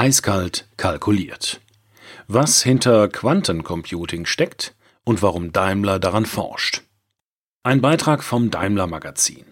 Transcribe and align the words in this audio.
Eiskalt 0.00 0.66
kalkuliert. 0.78 1.60
Was 2.26 2.62
hinter 2.62 3.06
Quantencomputing 3.08 4.24
steckt 4.24 4.74
und 5.04 5.20
warum 5.20 5.52
Daimler 5.52 5.98
daran 5.98 6.24
forscht. 6.24 6.84
Ein 7.64 7.82
Beitrag 7.82 8.24
vom 8.24 8.50
Daimler 8.50 8.86
Magazin. 8.86 9.44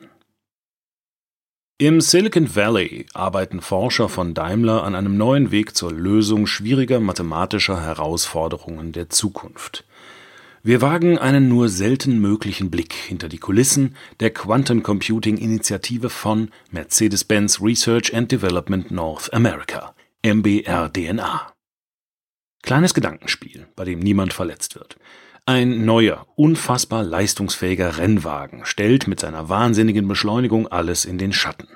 Im 1.76 2.00
Silicon 2.00 2.56
Valley 2.56 3.04
arbeiten 3.12 3.60
Forscher 3.60 4.08
von 4.08 4.32
Daimler 4.32 4.84
an 4.84 4.94
einem 4.94 5.18
neuen 5.18 5.50
Weg 5.50 5.76
zur 5.76 5.92
Lösung 5.92 6.46
schwieriger 6.46 6.98
mathematischer 6.98 7.82
Herausforderungen 7.82 8.92
der 8.92 9.10
Zukunft. 9.10 9.84
Wir 10.62 10.80
wagen 10.80 11.18
einen 11.18 11.50
nur 11.50 11.68
selten 11.68 12.20
möglichen 12.20 12.70
Blick 12.70 12.94
hinter 12.94 13.28
die 13.28 13.38
Kulissen 13.38 13.96
der 14.20 14.30
Quantum 14.30 14.82
Computing 14.82 15.36
Initiative 15.36 16.08
von 16.08 16.50
Mercedes-Benz 16.70 17.60
Research 17.60 18.14
and 18.14 18.32
Development 18.32 18.90
North 18.90 19.30
America, 19.34 19.94
MBRDNA. 20.24 21.52
Kleines 22.62 22.92
Gedankenspiel, 22.92 23.68
bei 23.76 23.84
dem 23.84 24.00
niemand 24.00 24.32
verletzt 24.32 24.74
wird. 24.74 24.96
Ein 25.46 25.84
neuer, 25.84 26.26
unfassbar 26.34 27.04
leistungsfähiger 27.04 27.98
Rennwagen 27.98 28.64
stellt 28.64 29.06
mit 29.06 29.20
seiner 29.20 29.48
wahnsinnigen 29.48 30.08
Beschleunigung 30.08 30.66
alles 30.66 31.04
in 31.04 31.18
den 31.18 31.32
Schatten. 31.32 31.68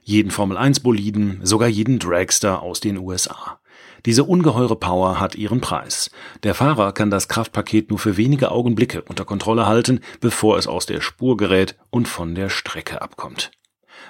Jeden 0.00 0.30
Formel-1-Boliden, 0.30 1.40
sogar 1.42 1.66
jeden 1.66 1.98
Dragster 1.98 2.62
aus 2.62 2.78
den 2.78 2.98
USA. 2.98 3.60
Diese 4.06 4.22
ungeheure 4.22 4.76
Power 4.76 5.18
hat 5.18 5.34
ihren 5.34 5.60
Preis. 5.60 6.12
Der 6.44 6.54
Fahrer 6.54 6.92
kann 6.92 7.10
das 7.10 7.26
Kraftpaket 7.26 7.90
nur 7.90 7.98
für 7.98 8.16
wenige 8.16 8.52
Augenblicke 8.52 9.02
unter 9.02 9.24
Kontrolle 9.24 9.66
halten, 9.66 10.00
bevor 10.20 10.56
es 10.56 10.68
aus 10.68 10.86
der 10.86 11.00
Spur 11.00 11.36
gerät 11.36 11.76
und 11.90 12.06
von 12.06 12.36
der 12.36 12.48
Strecke 12.48 13.02
abkommt. 13.02 13.50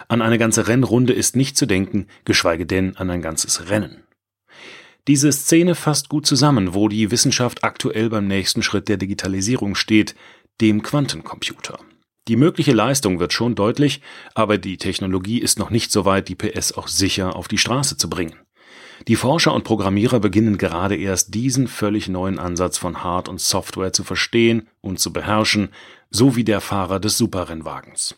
An 0.09 0.23
eine 0.23 0.39
ganze 0.39 0.69
Rennrunde 0.69 1.13
ist 1.13 1.37
nicht 1.37 1.57
zu 1.57 1.67
denken, 1.67 2.07
geschweige 2.25 2.67
denn 2.67 2.97
an 2.97 3.11
ein 3.11 3.23
ganzes 3.23 3.69
Rennen. 3.69 4.05
Diese 5.09 5.33
Szene 5.33 5.75
fasst 5.75 6.09
gut 6.09 6.27
zusammen, 6.27 6.75
wo 6.75 6.89
die 6.89 7.11
Wissenschaft 7.11 7.65
aktuell 7.65 8.09
beim 8.09 8.29
nächsten 8.29 8.63
Schritt 8.63 8.89
der 8.89 8.99
Digitalisierung 8.99 9.75
steht, 9.75 10.15
dem 10.61 10.83
Quantencomputer. 10.83 11.81
Die 12.29 12.37
mögliche 12.37 12.73
Leistung 12.73 13.19
wird 13.19 13.33
schon 13.33 13.57
deutlich, 13.57 14.01
aber 14.35 14.59
die 14.59 14.77
Technologie 14.77 15.39
ist 15.39 15.59
noch 15.59 15.71
nicht 15.71 15.91
so 15.91 16.05
weit, 16.05 16.29
die 16.29 16.37
PS 16.37 16.73
auch 16.73 16.87
sicher 16.87 17.35
auf 17.35 17.49
die 17.49 17.59
Straße 17.59 17.97
zu 17.97 18.09
bringen. 18.09 18.37
Die 19.09 19.17
Forscher 19.17 19.53
und 19.53 19.65
Programmierer 19.65 20.21
beginnen 20.21 20.59
gerade 20.59 20.95
erst 20.95 21.35
diesen 21.35 21.67
völlig 21.67 22.09
neuen 22.09 22.39
Ansatz 22.39 22.79
von 22.79 23.03
Hard- 23.03 23.29
und 23.29 23.41
Software 23.41 23.93
zu 23.93 24.05
verstehen 24.05 24.69
und 24.81 25.01
zu 25.01 25.13
beherrschen, 25.13 25.71
so 26.11 26.37
wie 26.37 26.45
der 26.45 26.61
Fahrer 26.61 27.01
des 27.01 27.19
Superrennwagens. 27.19 28.15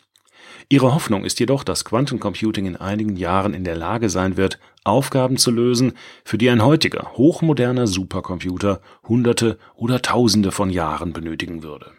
Ihre 0.69 0.93
Hoffnung 0.93 1.25
ist 1.25 1.39
jedoch, 1.39 1.63
dass 1.63 1.85
Quantencomputing 1.85 2.65
in 2.65 2.75
einigen 2.75 3.15
Jahren 3.15 3.53
in 3.53 3.63
der 3.63 3.75
Lage 3.75 4.09
sein 4.09 4.35
wird, 4.35 4.59
Aufgaben 4.83 5.37
zu 5.37 5.51
lösen, 5.51 5.93
für 6.23 6.37
die 6.37 6.49
ein 6.49 6.63
heutiger, 6.63 7.11
hochmoderner 7.13 7.87
Supercomputer 7.87 8.81
Hunderte 9.07 9.57
oder 9.75 10.01
Tausende 10.01 10.51
von 10.51 10.69
Jahren 10.69 11.13
benötigen 11.13 11.61
würde. 11.63 11.91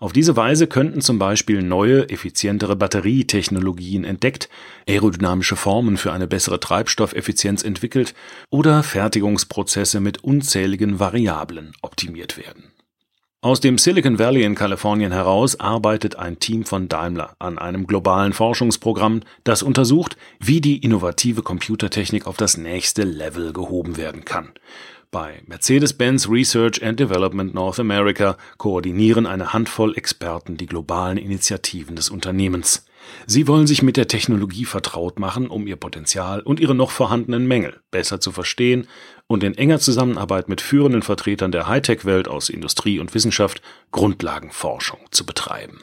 Auf 0.00 0.14
diese 0.14 0.34
Weise 0.34 0.66
könnten 0.66 1.02
zum 1.02 1.18
Beispiel 1.18 1.62
neue, 1.62 2.08
effizientere 2.08 2.74
Batterietechnologien 2.74 4.04
entdeckt, 4.04 4.48
aerodynamische 4.88 5.56
Formen 5.56 5.98
für 5.98 6.12
eine 6.12 6.26
bessere 6.26 6.58
Treibstoffeffizienz 6.58 7.62
entwickelt 7.62 8.14
oder 8.48 8.82
Fertigungsprozesse 8.82 10.00
mit 10.00 10.24
unzähligen 10.24 11.00
Variablen 11.00 11.72
optimiert 11.82 12.38
werden. 12.38 12.72
Aus 13.42 13.60
dem 13.60 13.78
Silicon 13.78 14.18
Valley 14.18 14.42
in 14.42 14.54
Kalifornien 14.54 15.12
heraus 15.12 15.58
arbeitet 15.58 16.14
ein 16.14 16.38
Team 16.40 16.66
von 16.66 16.88
Daimler 16.88 17.36
an 17.38 17.56
einem 17.56 17.86
globalen 17.86 18.34
Forschungsprogramm, 18.34 19.22
das 19.44 19.62
untersucht, 19.62 20.18
wie 20.40 20.60
die 20.60 20.76
innovative 20.76 21.40
Computertechnik 21.40 22.26
auf 22.26 22.36
das 22.36 22.58
nächste 22.58 23.02
Level 23.04 23.54
gehoben 23.54 23.96
werden 23.96 24.26
kann. 24.26 24.50
Bei 25.10 25.40
Mercedes-Benz 25.46 26.28
Research 26.28 26.84
and 26.84 27.00
Development 27.00 27.54
North 27.54 27.80
America 27.80 28.36
koordinieren 28.58 29.24
eine 29.24 29.54
Handvoll 29.54 29.96
Experten 29.96 30.58
die 30.58 30.66
globalen 30.66 31.16
Initiativen 31.16 31.96
des 31.96 32.10
Unternehmens. 32.10 32.84
Sie 33.26 33.46
wollen 33.48 33.66
sich 33.66 33.82
mit 33.82 33.96
der 33.96 34.08
Technologie 34.08 34.64
vertraut 34.64 35.18
machen, 35.18 35.48
um 35.48 35.66
ihr 35.66 35.76
Potenzial 35.76 36.40
und 36.40 36.60
ihre 36.60 36.74
noch 36.74 36.90
vorhandenen 36.90 37.46
Mängel 37.46 37.80
besser 37.90 38.20
zu 38.20 38.32
verstehen 38.32 38.86
und 39.26 39.44
in 39.44 39.56
enger 39.56 39.78
Zusammenarbeit 39.78 40.48
mit 40.48 40.60
führenden 40.60 41.02
Vertretern 41.02 41.52
der 41.52 41.68
Hightech-Welt 41.68 42.28
aus 42.28 42.48
Industrie 42.48 42.98
und 42.98 43.14
Wissenschaft 43.14 43.62
Grundlagenforschung 43.92 45.00
zu 45.10 45.24
betreiben. 45.24 45.80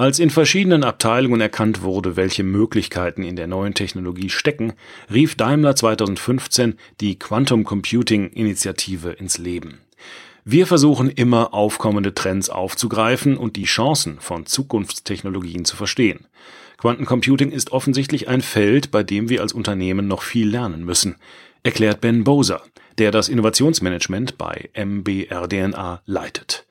Als 0.00 0.18
in 0.18 0.30
verschiedenen 0.30 0.82
Abteilungen 0.82 1.42
erkannt 1.42 1.82
wurde, 1.82 2.16
welche 2.16 2.42
Möglichkeiten 2.42 3.22
in 3.22 3.36
der 3.36 3.46
neuen 3.46 3.74
Technologie 3.74 4.30
stecken, 4.30 4.72
rief 5.12 5.34
Daimler 5.34 5.76
2015 5.76 6.76
die 7.02 7.18
Quantum 7.18 7.64
Computing 7.64 8.30
Initiative 8.30 9.10
ins 9.10 9.36
Leben. 9.36 9.82
Wir 10.44 10.66
versuchen 10.66 11.10
immer 11.10 11.52
aufkommende 11.52 12.14
Trends 12.14 12.48
aufzugreifen 12.48 13.36
und 13.36 13.56
die 13.56 13.64
Chancen 13.64 14.20
von 14.20 14.46
Zukunftstechnologien 14.46 15.64
zu 15.64 15.76
verstehen. 15.76 16.26
Quantencomputing 16.78 17.50
ist 17.52 17.72
offensichtlich 17.72 18.28
ein 18.28 18.40
Feld, 18.40 18.90
bei 18.90 19.02
dem 19.02 19.28
wir 19.28 19.42
als 19.42 19.52
Unternehmen 19.52 20.08
noch 20.08 20.22
viel 20.22 20.48
lernen 20.48 20.84
müssen, 20.84 21.16
erklärt 21.62 22.00
Ben 22.00 22.24
Boser, 22.24 22.62
der 22.96 23.10
das 23.10 23.28
Innovationsmanagement 23.28 24.38
bei 24.38 24.70
MBRDNA 24.74 26.00
leitet. 26.06 26.66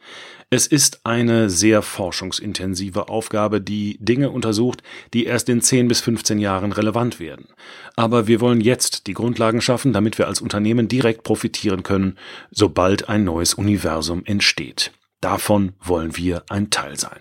Es 0.52 0.66
ist 0.66 1.02
eine 1.04 1.52
sehr 1.52 1.84
forschungsintensive 1.84 3.08
Aufgabe, 3.08 3.62
die 3.62 4.00
Dinge 4.00 4.32
untersucht, 4.32 4.82
die 5.14 5.26
erst 5.26 5.48
in 5.48 5.62
10 5.62 5.88
bis 5.88 6.02
15 6.02 6.40
Jahren 6.40 6.72
relevant 6.72 7.20
werden. 7.20 7.50
Aber 7.96 8.26
wir 8.26 8.42
wollen 8.42 8.60
jetzt 8.60 9.06
die 9.06 9.14
Grundlagen 9.14 9.62
schaffen, 9.62 9.94
damit 9.94 10.18
wir 10.18 10.26
als 10.26 10.42
Unternehmen 10.42 10.88
direkt 10.88 11.22
profitieren 11.22 11.84
können, 11.84 12.18
sobald 12.50 13.10
ein 13.10 13.26
neues 13.26 13.54
Universum 13.54 14.24
entsteht. 14.26 14.92
Davon 15.22 15.74
wollen 15.82 16.18
wir 16.18 16.44
ein 16.50 16.72
Teil 16.72 16.98
sein. 16.98 17.20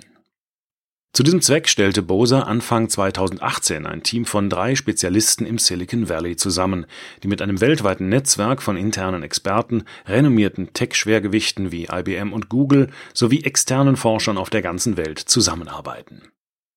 Zu 1.19 1.25
diesem 1.25 1.41
Zweck 1.41 1.69
stellte 1.69 2.03
Bose 2.03 2.47
Anfang 2.47 2.89
2018 2.89 3.87
ein 3.87 4.05
Team 4.05 4.25
von 4.25 4.49
drei 4.49 4.77
Spezialisten 4.77 5.47
im 5.47 5.59
Silicon 5.59 6.09
Valley 6.09 6.37
zusammen, 6.37 6.87
die 7.25 7.27
mit 7.27 7.43
einem 7.43 7.61
weltweiten 7.61 8.09
Netzwerk 8.09 8.63
von 8.63 8.77
internen 8.77 9.25
Experten, 9.25 9.83
renommierten 10.07 10.75
Tech-Schwergewichten 10.75 11.73
wie 11.73 11.89
IBM 11.91 12.33
und 12.33 12.49
Google 12.49 12.93
sowie 13.15 13.43
externen 13.43 13.97
Forschern 13.97 14.39
auf 14.39 14.49
der 14.49 14.63
ganzen 14.63 14.97
Welt 14.97 15.19
zusammenarbeiten. 15.19 16.23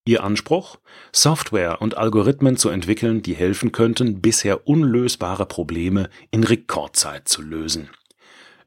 Ihr 0.06 0.24
Anspruch? 0.24 0.80
Software 1.12 1.80
und 1.80 1.98
Algorithmen 1.98 2.58
zu 2.58 2.70
entwickeln, 2.70 3.22
die 3.22 3.36
helfen 3.36 3.72
könnten, 3.72 4.22
bisher 4.22 4.68
unlösbare 4.68 5.46
Probleme 5.46 6.10
in 6.32 6.44
Rekordzeit 6.44 7.28
zu 7.28 7.44
lösen. 7.44 7.92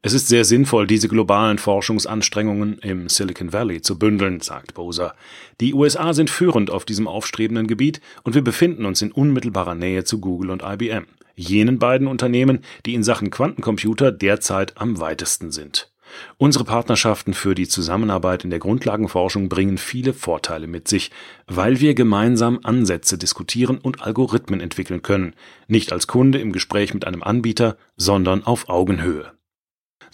Es 0.05 0.13
ist 0.13 0.27
sehr 0.27 0.45
sinnvoll, 0.45 0.85
diese 0.85 1.07
globalen 1.07 1.57
Forschungsanstrengungen 1.57 2.77
im 2.77 3.09
Silicon 3.09 3.53
Valley 3.53 3.81
zu 3.81 3.97
bündeln, 3.97 4.39
sagt 4.39 4.75
Boser. 4.75 5.15
Die 5.59 5.73
USA 5.73 6.13
sind 6.13 6.29
führend 6.29 6.69
auf 6.69 6.85
diesem 6.85 7.07
aufstrebenden 7.07 7.65
Gebiet 7.65 8.01
und 8.21 8.35
wir 8.35 8.43
befinden 8.43 8.85
uns 8.85 9.01
in 9.01 9.11
unmittelbarer 9.11 9.73
Nähe 9.73 10.03
zu 10.03 10.19
Google 10.19 10.51
und 10.51 10.61
IBM, 10.61 11.07
jenen 11.35 11.79
beiden 11.79 12.05
Unternehmen, 12.05 12.59
die 12.85 12.93
in 12.93 13.01
Sachen 13.01 13.31
Quantencomputer 13.31 14.11
derzeit 14.11 14.77
am 14.77 14.99
weitesten 14.99 15.51
sind. 15.51 15.91
Unsere 16.37 16.65
Partnerschaften 16.65 17.33
für 17.33 17.55
die 17.55 17.67
Zusammenarbeit 17.67 18.43
in 18.43 18.51
der 18.51 18.59
Grundlagenforschung 18.59 19.49
bringen 19.49 19.79
viele 19.79 20.13
Vorteile 20.13 20.67
mit 20.67 20.87
sich, 20.87 21.09
weil 21.47 21.79
wir 21.79 21.95
gemeinsam 21.95 22.59
Ansätze 22.61 23.17
diskutieren 23.17 23.79
und 23.79 24.03
Algorithmen 24.03 24.61
entwickeln 24.61 25.01
können, 25.01 25.33
nicht 25.67 25.91
als 25.91 26.05
Kunde 26.05 26.37
im 26.37 26.51
Gespräch 26.51 26.93
mit 26.93 27.07
einem 27.07 27.23
Anbieter, 27.23 27.75
sondern 27.97 28.43
auf 28.43 28.69
Augenhöhe. 28.69 29.34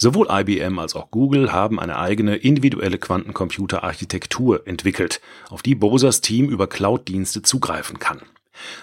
Sowohl 0.01 0.29
IBM 0.31 0.79
als 0.79 0.95
auch 0.95 1.11
Google 1.11 1.51
haben 1.51 1.79
eine 1.79 1.99
eigene 1.99 2.35
individuelle 2.35 2.97
Quantencomputerarchitektur 2.97 4.65
entwickelt, 4.65 5.21
auf 5.51 5.61
die 5.61 5.75
Bosers 5.75 6.21
Team 6.21 6.49
über 6.49 6.65
Cloud-Dienste 6.65 7.43
zugreifen 7.43 7.99
kann. 7.99 8.19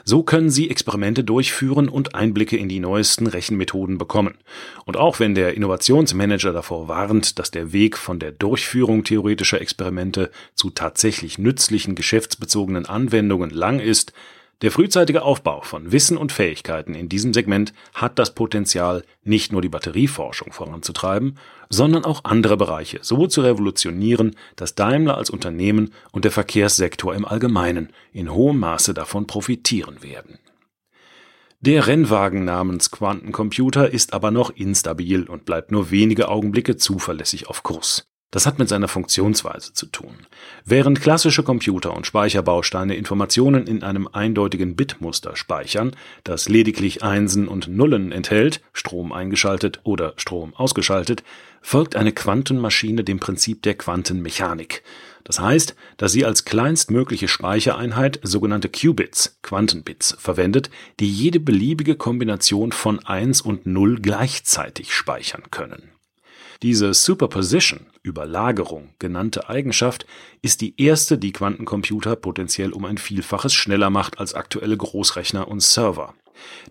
So 0.04 0.22
können 0.22 0.48
Sie 0.48 0.70
Experimente 0.70 1.24
durchführen 1.24 1.88
und 1.88 2.14
Einblicke 2.14 2.56
in 2.56 2.68
die 2.68 2.78
neuesten 2.78 3.26
Rechenmethoden 3.26 3.98
bekommen. 3.98 4.38
Und 4.84 4.96
auch 4.96 5.18
wenn 5.18 5.34
der 5.34 5.54
Innovationsmanager 5.54 6.52
davor 6.52 6.86
warnt, 6.86 7.40
dass 7.40 7.50
der 7.50 7.72
Weg 7.72 7.98
von 7.98 8.20
der 8.20 8.30
Durchführung 8.30 9.02
theoretischer 9.02 9.60
Experimente 9.60 10.30
zu 10.54 10.70
tatsächlich 10.70 11.36
nützlichen 11.36 11.96
geschäftsbezogenen 11.96 12.86
Anwendungen 12.86 13.50
lang 13.50 13.80
ist, 13.80 14.12
der 14.60 14.72
frühzeitige 14.72 15.22
Aufbau 15.22 15.60
von 15.60 15.92
Wissen 15.92 16.16
und 16.16 16.32
Fähigkeiten 16.32 16.94
in 16.94 17.08
diesem 17.08 17.32
Segment 17.32 17.72
hat 17.94 18.18
das 18.18 18.34
Potenzial, 18.34 19.04
nicht 19.22 19.52
nur 19.52 19.62
die 19.62 19.68
Batterieforschung 19.68 20.52
voranzutreiben, 20.52 21.38
sondern 21.70 22.04
auch 22.04 22.24
andere 22.24 22.56
Bereiche 22.56 22.98
so 23.02 23.28
zu 23.28 23.42
revolutionieren, 23.42 24.34
dass 24.56 24.74
Daimler 24.74 25.16
als 25.16 25.30
Unternehmen 25.30 25.94
und 26.10 26.24
der 26.24 26.32
Verkehrssektor 26.32 27.14
im 27.14 27.24
Allgemeinen 27.24 27.92
in 28.12 28.32
hohem 28.32 28.58
Maße 28.58 28.94
davon 28.94 29.28
profitieren 29.28 30.02
werden. 30.02 30.38
Der 31.60 31.86
Rennwagen 31.86 32.44
namens 32.44 32.90
Quantencomputer 32.90 33.90
ist 33.90 34.12
aber 34.12 34.30
noch 34.30 34.50
instabil 34.50 35.24
und 35.24 35.44
bleibt 35.44 35.70
nur 35.72 35.90
wenige 35.90 36.28
Augenblicke 36.28 36.76
zuverlässig 36.76 37.48
auf 37.48 37.62
Kurs. 37.62 38.08
Das 38.30 38.44
hat 38.44 38.58
mit 38.58 38.68
seiner 38.68 38.88
Funktionsweise 38.88 39.72
zu 39.72 39.86
tun. 39.86 40.26
Während 40.64 41.00
klassische 41.00 41.42
Computer 41.42 41.96
und 41.96 42.06
Speicherbausteine 42.06 42.94
Informationen 42.94 43.66
in 43.66 43.82
einem 43.82 44.06
eindeutigen 44.06 44.76
Bitmuster 44.76 45.34
speichern, 45.34 45.96
das 46.24 46.46
lediglich 46.46 47.02
Einsen 47.02 47.48
und 47.48 47.68
Nullen 47.68 48.12
enthält, 48.12 48.60
Strom 48.74 49.12
eingeschaltet 49.12 49.80
oder 49.84 50.12
Strom 50.16 50.54
ausgeschaltet, 50.54 51.22
folgt 51.62 51.96
eine 51.96 52.12
Quantenmaschine 52.12 53.02
dem 53.02 53.18
Prinzip 53.18 53.62
der 53.62 53.74
Quantenmechanik. 53.74 54.82
Das 55.24 55.40
heißt, 55.40 55.74
dass 55.96 56.12
sie 56.12 56.26
als 56.26 56.44
kleinstmögliche 56.44 57.28
Speichereinheit 57.28 58.20
sogenannte 58.22 58.68
Qubits, 58.68 59.38
Quantenbits, 59.42 60.16
verwendet, 60.18 60.70
die 61.00 61.10
jede 61.10 61.40
beliebige 61.40 61.96
Kombination 61.96 62.72
von 62.72 62.98
1 63.04 63.40
und 63.40 63.66
0 63.66 64.00
gleichzeitig 64.00 64.92
speichern 64.92 65.44
können. 65.50 65.97
Diese 66.62 66.92
Superposition, 66.92 67.86
Überlagerung 68.02 68.88
genannte 68.98 69.48
Eigenschaft 69.48 70.06
ist 70.42 70.60
die 70.60 70.74
erste, 70.76 71.16
die 71.16 71.32
Quantencomputer 71.32 72.16
potenziell 72.16 72.72
um 72.72 72.84
ein 72.84 72.98
Vielfaches 72.98 73.54
schneller 73.54 73.90
macht 73.90 74.18
als 74.18 74.34
aktuelle 74.34 74.76
Großrechner 74.76 75.46
und 75.46 75.62
Server. 75.62 76.14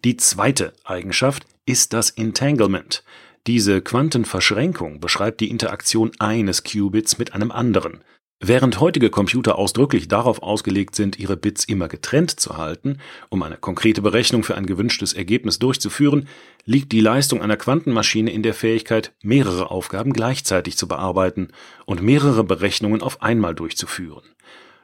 Die 0.04 0.18
zweite 0.18 0.74
Eigenschaft 0.84 1.45
ist 1.66 1.94
das 1.94 2.10
Entanglement. 2.10 3.06
Diese 3.48 3.81
Quantenverschränkung 3.81 5.00
beschreibt 5.00 5.39
die 5.39 5.50
Interaktion 5.50 6.12
eines 6.19 6.63
Qubits 6.63 7.18
mit 7.18 7.33
einem 7.33 7.51
anderen. 7.51 8.01
Während 8.39 8.80
heutige 8.80 9.10
Computer 9.10 9.57
ausdrücklich 9.57 10.07
darauf 10.07 10.44
ausgelegt 10.44 10.94
sind, 10.94 11.18
ihre 11.18 11.36
Bits 11.36 11.66
immer 11.66 11.88
getrennt 11.88 12.39
zu 12.39 12.56
halten, 12.56 13.00
um 13.30 13.42
eine 13.42 13.57
konkrete 13.57 14.04
Berechnung 14.04 14.44
für 14.44 14.56
ein 14.56 14.68
gewünschtes 14.68 15.13
Ergebnis 15.13 15.57
durchzuführen, 15.57 16.28
liegt 16.63 16.92
die 16.92 17.01
Leistung 17.01 17.42
einer 17.42 17.57
Quantenmaschine 17.57 18.31
in 18.31 18.44
der 18.44 18.54
Fähigkeit, 18.54 19.12
mehrere 19.24 19.72
Aufgaben 19.72 20.13
gleichzeitig 20.13 20.78
zu 20.78 20.88
bearbeiten 20.88 21.48
und 21.86 22.04
mehrere 22.04 22.44
Berechnungen 22.44 23.01
auf 23.01 23.24
einmal 23.24 23.56
durchzuführen. 23.56 24.24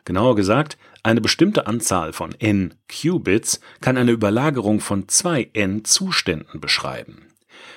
Genauer 0.04 0.36
gesagt, 0.36 0.80
eine 1.04 1.22
bestimmte 1.22 1.68
Anzahl 1.68 2.12
von 2.12 2.34
n 2.40 2.74
Qubits 2.90 3.60
kann 3.82 3.98
eine 3.98 4.12
Überlagerung 4.12 4.80
von 4.80 5.08
zwei 5.08 5.52
n 5.54 5.86
Zuständen 5.86 6.60
beschreiben. 6.60 7.28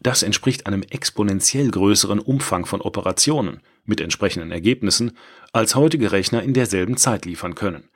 Das 0.02 0.22
entspricht 0.22 0.66
einem 0.66 0.82
exponentiell 0.82 1.70
größeren 1.70 2.18
Umfang 2.18 2.66
von 2.66 2.80
Operationen 2.80 3.60
mit 3.84 4.00
entsprechenden 4.00 4.50
Ergebnissen, 4.50 5.16
als 5.52 5.74
heutige 5.74 6.12
Rechner 6.12 6.42
in 6.42 6.54
derselben 6.54 6.96
Zeit 6.96 7.24
liefern 7.24 7.54
können. 7.54 7.88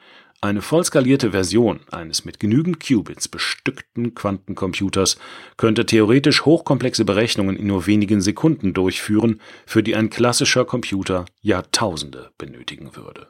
Eine 0.43 0.63
vollskalierte 0.63 1.33
Version 1.33 1.81
eines 1.91 2.25
mit 2.25 2.41
genügend 2.41 2.81
Qubits 2.81 3.29
bestückten 3.29 4.15
Quantencomputers 4.15 5.19
könnte 5.59 5.85
theoretisch 5.85 6.47
hochkomplexe 6.47 7.05
Berechnungen 7.05 7.57
in 7.57 7.67
nur 7.67 7.87
wenigen 7.87 8.23
Sekunden 8.23 8.73
durchführen, 8.73 9.39
für 9.67 9.83
die 9.83 9.95
ein 9.95 10.09
klassischer 10.09 10.65
Computer 10.65 11.27
Jahrtausende 11.43 12.31
benötigen 12.39 12.97
würde. 12.97 13.27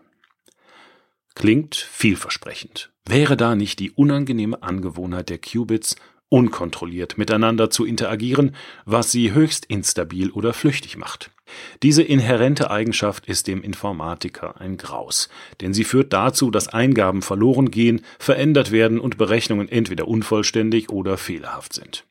Klingt 1.34 1.74
vielversprechend. 1.74 2.92
Wäre 3.06 3.36
da 3.36 3.56
nicht 3.56 3.80
die 3.80 3.90
unangenehme 3.90 4.62
Angewohnheit 4.62 5.30
der 5.30 5.38
Qubits, 5.38 5.96
unkontrolliert 6.30 7.18
miteinander 7.18 7.68
zu 7.68 7.84
interagieren, 7.84 8.56
was 8.86 9.12
sie 9.12 9.32
höchst 9.32 9.66
instabil 9.66 10.30
oder 10.30 10.54
flüchtig 10.54 10.96
macht. 10.96 11.30
Diese 11.82 12.02
inhärente 12.02 12.70
Eigenschaft 12.70 13.26
ist 13.26 13.48
dem 13.48 13.62
Informatiker 13.62 14.60
ein 14.60 14.76
Graus, 14.76 15.28
denn 15.60 15.74
sie 15.74 15.84
führt 15.84 16.12
dazu, 16.12 16.50
dass 16.50 16.68
Eingaben 16.68 17.20
verloren 17.20 17.70
gehen, 17.70 18.02
verändert 18.18 18.70
werden 18.70 19.00
und 19.00 19.18
Berechnungen 19.18 19.68
entweder 19.68 20.08
unvollständig 20.08 20.88
oder 20.90 21.18
fehlerhaft 21.18 21.74
sind. 21.74 22.04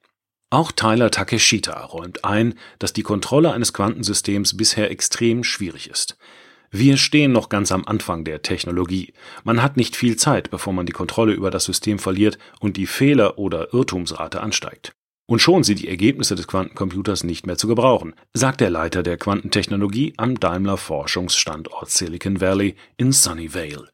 Auch 0.51 0.71
Tyler 0.71 1.11
Takeshita 1.11 1.85
räumt 1.85 2.25
ein, 2.25 2.55
dass 2.79 2.91
die 2.91 3.03
Kontrolle 3.03 3.53
eines 3.53 3.71
Quantensystems 3.71 4.57
bisher 4.57 4.91
extrem 4.91 5.43
schwierig 5.43 5.89
ist. 5.89 6.17
Wir 6.71 6.97
stehen 6.97 7.31
noch 7.31 7.49
ganz 7.49 7.71
am 7.71 7.85
Anfang 7.85 8.23
der 8.23 8.43
Technologie. 8.43 9.13
Man 9.43 9.63
hat 9.63 9.75
nicht 9.75 9.95
viel 9.95 10.17
Zeit, 10.17 10.51
bevor 10.51 10.71
man 10.71 10.85
die 10.85 10.91
Kontrolle 10.91 11.33
über 11.33 11.49
das 11.49 11.65
System 11.65 11.97
verliert 11.97 12.37
und 12.59 12.77
die 12.77 12.85
Fehler- 12.85 13.39
oder 13.39 13.73
Irrtumsrate 13.73 14.41
ansteigt. 14.41 14.93
Und 15.25 15.41
schon 15.41 15.63
sind 15.63 15.79
die 15.79 15.87
Ergebnisse 15.87 16.35
des 16.35 16.47
Quantencomputers 16.47 17.23
nicht 17.23 17.47
mehr 17.47 17.57
zu 17.57 17.67
gebrauchen, 17.67 18.13
sagt 18.33 18.61
der 18.61 18.69
Leiter 18.69 19.03
der 19.03 19.17
Quantentechnologie 19.17 20.13
am 20.17 20.39
Daimler 20.39 20.77
Forschungsstandort 20.77 21.89
Silicon 21.89 22.41
Valley 22.41 22.75
in 22.97 23.11
Sunnyvale. 23.11 23.89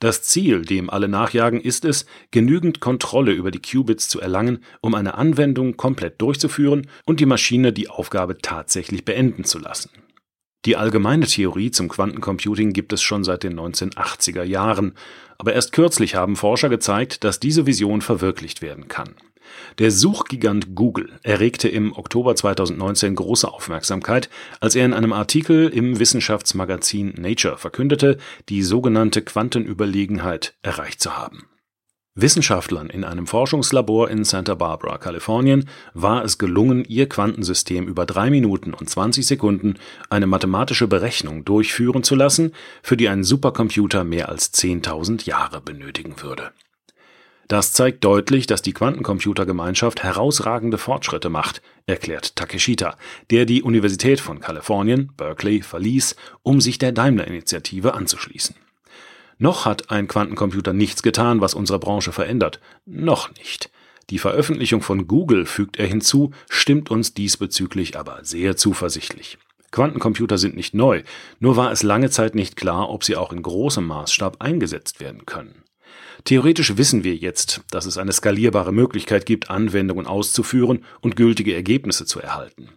Das 0.00 0.22
Ziel, 0.22 0.62
dem 0.62 0.90
alle 0.90 1.08
nachjagen, 1.08 1.60
ist 1.60 1.84
es, 1.84 2.06
genügend 2.30 2.80
Kontrolle 2.80 3.32
über 3.32 3.50
die 3.50 3.62
Qubits 3.62 4.08
zu 4.08 4.20
erlangen, 4.20 4.62
um 4.80 4.94
eine 4.94 5.14
Anwendung 5.14 5.76
komplett 5.76 6.20
durchzuführen 6.20 6.86
und 7.06 7.20
die 7.20 7.26
Maschine 7.26 7.72
die 7.72 7.88
Aufgabe 7.88 8.38
tatsächlich 8.38 9.04
beenden 9.04 9.44
zu 9.44 9.58
lassen. 9.58 9.90
Die 10.64 10.76
allgemeine 10.76 11.26
Theorie 11.26 11.70
zum 11.70 11.88
Quantencomputing 11.88 12.72
gibt 12.72 12.92
es 12.92 13.02
schon 13.02 13.22
seit 13.22 13.42
den 13.42 13.58
1980er 13.58 14.44
Jahren, 14.44 14.94
aber 15.36 15.52
erst 15.52 15.72
kürzlich 15.72 16.14
haben 16.14 16.36
Forscher 16.36 16.70
gezeigt, 16.70 17.22
dass 17.22 17.40
diese 17.40 17.66
Vision 17.66 18.00
verwirklicht 18.00 18.62
werden 18.62 18.88
kann. 18.88 19.14
Der 19.78 19.90
Suchgigant 19.90 20.74
Google 20.74 21.12
erregte 21.22 21.68
im 21.68 21.92
Oktober 21.92 22.34
2019 22.34 23.14
große 23.14 23.52
Aufmerksamkeit, 23.52 24.30
als 24.60 24.74
er 24.74 24.86
in 24.86 24.94
einem 24.94 25.12
Artikel 25.12 25.68
im 25.68 25.98
Wissenschaftsmagazin 25.98 27.14
Nature 27.18 27.58
verkündete, 27.58 28.18
die 28.48 28.62
sogenannte 28.62 29.22
Quantenüberlegenheit 29.22 30.54
erreicht 30.62 31.00
zu 31.00 31.16
haben 31.16 31.46
Wissenschaftlern 32.16 32.90
in 32.90 33.02
einem 33.02 33.26
Forschungslabor 33.26 34.08
in 34.08 34.22
Santa 34.22 34.54
Barbara, 34.54 34.98
Kalifornien, 34.98 35.68
war 35.94 36.24
es 36.24 36.38
gelungen, 36.38 36.84
ihr 36.84 37.08
Quantensystem 37.08 37.88
über 37.88 38.06
drei 38.06 38.30
Minuten 38.30 38.72
und 38.72 38.88
20 38.88 39.26
Sekunden 39.26 39.74
eine 40.10 40.28
mathematische 40.28 40.86
Berechnung 40.86 41.44
durchführen 41.44 42.04
zu 42.04 42.14
lassen, 42.14 42.52
für 42.84 42.96
die 42.96 43.08
ein 43.08 43.24
Supercomputer 43.24 44.04
mehr 44.04 44.28
als 44.28 44.54
10.000 44.54 45.26
Jahre 45.26 45.60
benötigen 45.60 46.22
würde. 46.22 46.52
Das 47.48 47.72
zeigt 47.72 48.04
deutlich, 48.04 48.46
dass 48.46 48.62
die 48.62 48.72
Quantencomputergemeinschaft 48.72 50.04
herausragende 50.04 50.78
Fortschritte 50.78 51.30
macht, 51.30 51.62
erklärt 51.86 52.36
Takeshita, 52.36 52.96
der 53.30 53.44
die 53.44 53.64
Universität 53.64 54.20
von 54.20 54.38
Kalifornien, 54.38 55.10
Berkeley, 55.16 55.62
verließ, 55.62 56.14
um 56.44 56.60
sich 56.60 56.78
der 56.78 56.92
Daimler-Initiative 56.92 57.92
anzuschließen. 57.92 58.54
Noch 59.44 59.66
hat 59.66 59.90
ein 59.90 60.08
Quantencomputer 60.08 60.72
nichts 60.72 61.02
getan, 61.02 61.42
was 61.42 61.52
unsere 61.52 61.78
Branche 61.78 62.12
verändert. 62.12 62.60
Noch 62.86 63.30
nicht. 63.34 63.70
Die 64.08 64.16
Veröffentlichung 64.16 64.80
von 64.80 65.06
Google, 65.06 65.44
fügt 65.44 65.76
er 65.78 65.86
hinzu, 65.86 66.30
stimmt 66.48 66.90
uns 66.90 67.12
diesbezüglich 67.12 67.98
aber 67.98 68.20
sehr 68.22 68.56
zuversichtlich. 68.56 69.36
Quantencomputer 69.70 70.38
sind 70.38 70.56
nicht 70.56 70.72
neu, 70.72 71.02
nur 71.40 71.58
war 71.58 71.70
es 71.72 71.82
lange 71.82 72.08
Zeit 72.08 72.34
nicht 72.34 72.56
klar, 72.56 72.88
ob 72.88 73.04
sie 73.04 73.16
auch 73.16 73.34
in 73.34 73.42
großem 73.42 73.84
Maßstab 73.84 74.40
eingesetzt 74.40 75.00
werden 75.00 75.26
können. 75.26 75.62
Theoretisch 76.24 76.78
wissen 76.78 77.04
wir 77.04 77.14
jetzt, 77.14 77.60
dass 77.70 77.84
es 77.84 77.98
eine 77.98 78.14
skalierbare 78.14 78.72
Möglichkeit 78.72 79.26
gibt, 79.26 79.50
Anwendungen 79.50 80.06
auszuführen 80.06 80.86
und 81.02 81.16
gültige 81.16 81.54
Ergebnisse 81.54 82.06
zu 82.06 82.18
erhalten. 82.18 82.70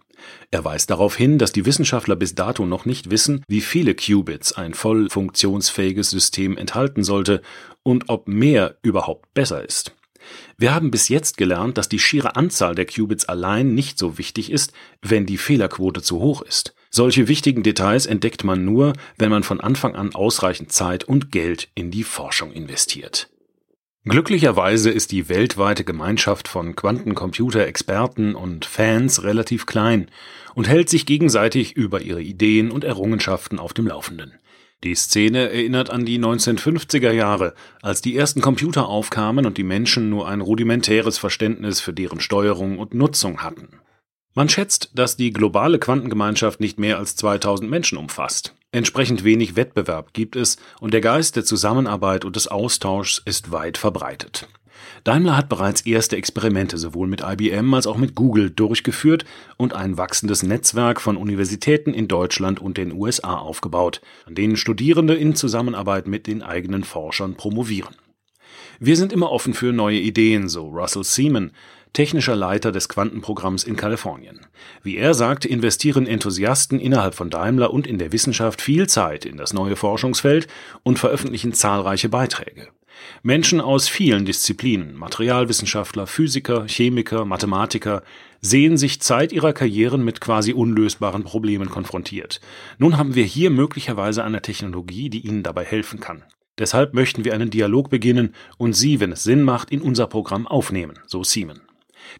Er 0.51 0.63
weist 0.65 0.89
darauf 0.89 1.15
hin, 1.15 1.37
dass 1.37 1.51
die 1.51 1.65
Wissenschaftler 1.65 2.15
bis 2.15 2.35
dato 2.35 2.65
noch 2.65 2.85
nicht 2.85 3.09
wissen, 3.09 3.43
wie 3.47 3.61
viele 3.61 3.95
Qubits 3.95 4.53
ein 4.53 4.73
voll 4.73 5.09
funktionsfähiges 5.09 6.09
System 6.09 6.57
enthalten 6.57 7.03
sollte 7.03 7.41
und 7.83 8.09
ob 8.09 8.27
mehr 8.27 8.77
überhaupt 8.81 9.33
besser 9.33 9.63
ist. 9.63 9.93
Wir 10.57 10.73
haben 10.73 10.91
bis 10.91 11.09
jetzt 11.09 11.37
gelernt, 11.37 11.77
dass 11.77 11.89
die 11.89 11.99
schiere 11.99 12.35
Anzahl 12.35 12.75
der 12.75 12.85
Qubits 12.85 13.25
allein 13.25 13.73
nicht 13.73 13.97
so 13.97 14.17
wichtig 14.17 14.51
ist, 14.51 14.73
wenn 15.01 15.25
die 15.25 15.37
Fehlerquote 15.37 16.01
zu 16.01 16.19
hoch 16.19 16.41
ist. 16.41 16.73
Solche 16.89 17.27
wichtigen 17.27 17.63
Details 17.63 18.05
entdeckt 18.05 18.43
man 18.43 18.65
nur, 18.65 18.93
wenn 19.17 19.29
man 19.29 19.43
von 19.43 19.61
Anfang 19.61 19.95
an 19.95 20.15
ausreichend 20.15 20.71
Zeit 20.71 21.03
und 21.03 21.31
Geld 21.31 21.69
in 21.75 21.91
die 21.91 22.03
Forschung 22.03 22.51
investiert. 22.51 23.29
Glücklicherweise 24.07 24.89
ist 24.89 25.11
die 25.11 25.27
weltweite 25.27 25.83
Gemeinschaft 25.83 26.47
von 26.47 26.77
Quantencomputer-Experten 26.77 28.35
und 28.35 28.63
Fans 28.63 29.23
relativ 29.23 29.65
klein 29.65 30.09
und 30.55 30.69
hält 30.69 30.87
sich 30.87 31.05
gegenseitig 31.05 31.75
über 31.75 32.01
ihre 32.01 32.21
Ideen 32.21 32.71
und 32.71 32.85
Errungenschaften 32.85 33.59
auf 33.59 33.73
dem 33.73 33.87
Laufenden. 33.87 34.33
Die 34.85 34.95
Szene 34.95 35.49
erinnert 35.49 35.89
an 35.89 36.05
die 36.05 36.19
1950er 36.19 37.11
Jahre, 37.11 37.53
als 37.81 38.01
die 38.01 38.15
ersten 38.15 38.39
Computer 38.39 38.87
aufkamen 38.87 39.45
und 39.45 39.57
die 39.57 39.63
Menschen 39.63 40.09
nur 40.09 40.29
ein 40.29 40.39
rudimentäres 40.39 41.17
Verständnis 41.17 41.81
für 41.81 41.91
deren 41.91 42.21
Steuerung 42.21 42.79
und 42.79 42.93
Nutzung 42.93 43.43
hatten. 43.43 43.81
Man 44.33 44.47
schätzt, 44.47 44.91
dass 44.93 45.17
die 45.17 45.33
globale 45.33 45.79
Quantengemeinschaft 45.79 46.61
nicht 46.61 46.79
mehr 46.79 46.97
als 46.97 47.17
2000 47.17 47.69
Menschen 47.69 47.97
umfasst. 47.97 48.55
Entsprechend 48.77 49.23
wenig 49.23 49.55
Wettbewerb 49.55 50.13
gibt 50.13 50.35
es 50.35 50.57
und 50.79 50.93
der 50.93 51.01
Geist 51.01 51.35
der 51.35 51.43
Zusammenarbeit 51.43 52.25
und 52.25 52.35
des 52.35 52.47
Austauschs 52.47 53.19
ist 53.25 53.51
weit 53.51 53.75
verbreitet. 53.75 54.47
Daimler 55.03 55.35
hat 55.35 55.49
bereits 55.49 55.81
erste 55.81 56.15
Experimente 56.15 56.77
sowohl 56.77 57.07
mit 57.07 57.21
IBM 57.21 57.73
als 57.73 57.87
auch 57.87 57.97
mit 57.97 58.13
Google 58.13 58.51
durchgeführt 58.51 59.25
und 59.57 59.73
ein 59.73 59.97
wachsendes 59.97 60.43
Netzwerk 60.43 61.01
von 61.01 61.17
Universitäten 61.17 61.91
in 61.91 62.07
Deutschland 62.07 62.59
und 62.59 62.77
den 62.77 62.93
USA 62.93 63.37
aufgebaut, 63.37 63.99
an 64.27 64.35
denen 64.35 64.57
Studierende 64.57 65.15
in 65.15 65.33
Zusammenarbeit 65.33 66.05
mit 66.05 66.27
den 66.27 66.43
eigenen 66.43 66.83
Forschern 66.83 67.33
promovieren. 67.33 67.95
Wir 68.79 68.95
sind 68.95 69.11
immer 69.11 69.31
offen 69.31 69.55
für 69.55 69.73
neue 69.73 69.97
Ideen, 69.97 70.49
so 70.49 70.67
Russell 70.67 71.03
Seaman, 71.03 71.51
technischer 71.93 72.35
Leiter 72.35 72.71
des 72.71 72.89
Quantenprogramms 72.89 73.63
in 73.63 73.75
Kalifornien. 73.75 74.45
Wie 74.83 74.97
er 74.97 75.13
sagt, 75.13 75.45
investieren 75.45 76.07
Enthusiasten 76.07 76.79
innerhalb 76.79 77.15
von 77.15 77.29
Daimler 77.29 77.73
und 77.73 77.87
in 77.87 77.97
der 77.97 78.11
Wissenschaft 78.11 78.61
viel 78.61 78.87
Zeit 78.87 79.25
in 79.25 79.37
das 79.37 79.53
neue 79.53 79.75
Forschungsfeld 79.75 80.47
und 80.83 80.99
veröffentlichen 80.99 81.53
zahlreiche 81.53 82.09
Beiträge. 82.09 82.67
Menschen 83.23 83.61
aus 83.61 83.87
vielen 83.87 84.25
Disziplinen, 84.25 84.95
Materialwissenschaftler, 84.95 86.07
Physiker, 86.07 86.65
Chemiker, 86.67 87.25
Mathematiker, 87.25 88.03
sehen 88.41 88.77
sich 88.77 89.01
Zeit 89.01 89.31
ihrer 89.31 89.53
Karrieren 89.53 90.03
mit 90.03 90.21
quasi 90.21 90.53
unlösbaren 90.53 91.23
Problemen 91.23 91.69
konfrontiert. 91.69 92.39
Nun 92.77 92.97
haben 92.97 93.15
wir 93.15 93.23
hier 93.23 93.49
möglicherweise 93.49 94.23
eine 94.23 94.41
Technologie, 94.41 95.09
die 95.09 95.25
ihnen 95.25 95.43
dabei 95.43 95.65
helfen 95.65 95.99
kann. 95.99 96.23
Deshalb 96.59 96.93
möchten 96.93 97.23
wir 97.23 97.33
einen 97.33 97.49
Dialog 97.49 97.89
beginnen 97.89 98.33
und 98.57 98.73
Sie, 98.73 98.99
wenn 98.99 99.11
es 99.11 99.23
Sinn 99.23 99.43
macht, 99.43 99.71
in 99.71 99.81
unser 99.81 100.07
Programm 100.07 100.47
aufnehmen, 100.47 100.97
so 101.05 101.23
Siemen. 101.23 101.61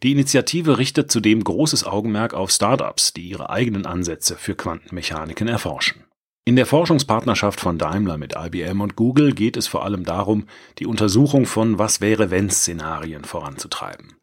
Die 0.02 0.12
Initiative 0.12 0.78
richtet 0.78 1.10
zudem 1.10 1.42
großes 1.42 1.84
Augenmerk 1.84 2.34
auf 2.34 2.50
Startups, 2.50 3.12
die 3.12 3.28
ihre 3.28 3.50
eigenen 3.50 3.86
Ansätze 3.86 4.36
für 4.36 4.54
Quantenmechaniken 4.54 5.48
erforschen. 5.48 6.04
In 6.44 6.56
der 6.56 6.66
Forschungspartnerschaft 6.66 7.60
von 7.60 7.78
Daimler 7.78 8.16
mit 8.16 8.34
IBM 8.34 8.80
und 8.80 8.96
Google 8.96 9.32
geht 9.32 9.56
es 9.56 9.66
vor 9.66 9.84
allem 9.84 10.04
darum, 10.04 10.46
die 10.78 10.86
Untersuchung 10.86 11.44
von 11.44 11.78
Was 11.78 12.00
wäre 12.00 12.30
wenn 12.30 12.48
Szenarien 12.48 13.24
voranzutreiben. 13.24 14.17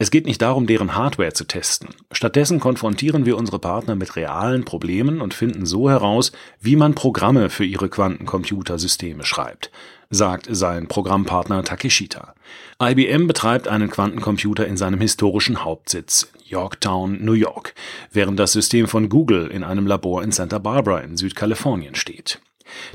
Es 0.00 0.12
geht 0.12 0.26
nicht 0.26 0.40
darum, 0.42 0.68
deren 0.68 0.94
Hardware 0.94 1.32
zu 1.32 1.44
testen. 1.44 1.88
Stattdessen 2.12 2.60
konfrontieren 2.60 3.26
wir 3.26 3.36
unsere 3.36 3.58
Partner 3.58 3.96
mit 3.96 4.14
realen 4.14 4.64
Problemen 4.64 5.20
und 5.20 5.34
finden 5.34 5.66
so 5.66 5.90
heraus, 5.90 6.30
wie 6.60 6.76
man 6.76 6.94
Programme 6.94 7.50
für 7.50 7.64
ihre 7.64 7.88
Quantencomputersysteme 7.88 9.24
schreibt, 9.24 9.72
sagt 10.08 10.46
sein 10.48 10.86
Programmpartner 10.86 11.64
Takeshita. 11.64 12.34
IBM 12.80 13.26
betreibt 13.26 13.66
einen 13.66 13.90
Quantencomputer 13.90 14.68
in 14.68 14.76
seinem 14.76 15.00
historischen 15.00 15.64
Hauptsitz, 15.64 16.28
Yorktown, 16.44 17.24
New 17.24 17.32
York, 17.32 17.74
während 18.12 18.38
das 18.38 18.52
System 18.52 18.86
von 18.86 19.08
Google 19.08 19.48
in 19.48 19.64
einem 19.64 19.88
Labor 19.88 20.22
in 20.22 20.30
Santa 20.30 20.58
Barbara 20.60 21.00
in 21.00 21.16
Südkalifornien 21.16 21.96
steht. 21.96 22.40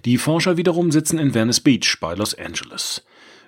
Die 0.05 0.17
Forscher 0.17 0.55
wiederum 0.55 0.89
sitzen 0.91 1.19
in 1.19 1.33
Venice 1.33 1.59
Beach 1.59 1.97
bei 1.99 2.13
Los 2.13 2.33
Angeles. 2.33 3.03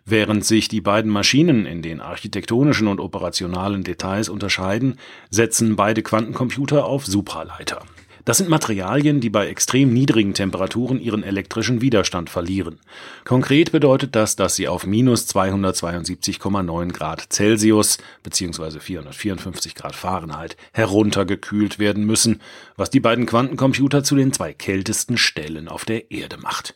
Während 0.08 0.46
sich 0.46 0.68
die 0.68 0.82
beiden 0.82 1.10
Maschinen 1.10 1.66
in 1.66 1.82
den 1.82 2.00
architektonischen 2.00 2.88
und 2.88 3.00
operationalen 3.00 3.84
Details 3.84 4.30
unterscheiden, 4.30 5.00
setzen 5.32 5.76
beide 5.76 6.04
Quantencomputer 6.04 6.86
auf 6.86 7.08
Supraleiter. 7.08 7.82
Das 8.24 8.38
sind 8.38 8.50
Materialien, 8.50 9.20
die 9.20 9.32
bei 9.32 9.48
extrem 9.48 9.94
niedrigen 9.94 10.36
Temperaturen 10.36 11.00
ihren 11.00 11.24
elektrischen 11.24 11.82
Widerstand 11.82 12.30
verlieren. 12.30 12.80
Konkret 13.24 13.72
bedeutet 13.72 14.16
das, 14.16 14.36
dass 14.36 14.56
sie 14.56 14.68
auf 14.68 14.86
minus 14.86 15.28
272,9 15.28 16.92
Grad 16.92 17.34
Celsius 17.34 17.98
bzw. 18.22 18.80
454 18.80 19.74
Grad 19.74 19.96
Fahrenheit 19.96 20.56
heruntergekühlt 20.72 21.80
werden 21.80 22.06
müssen, 22.06 22.42
was 22.76 22.92
die 22.92 23.00
beiden 23.00 23.26
Quantencomputer 23.26 24.04
zu 24.04 24.16
den 24.16 24.34
zwei 24.34 24.54
kältesten 24.54 25.18
Stellen 25.18 25.68
auf 25.68 25.86
der 25.86 26.12
Erde 26.12 26.38
macht. 26.38 26.76